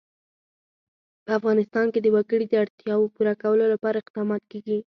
په 1.23 1.31
افغانستان 1.39 1.85
کې 1.93 1.99
د 2.01 2.07
وګړي 2.15 2.45
د 2.49 2.53
اړتیاوو 2.63 3.11
پوره 3.15 3.33
کولو 3.43 3.65
لپاره 3.73 3.97
اقدامات 3.99 4.43
کېږي. 4.51 4.79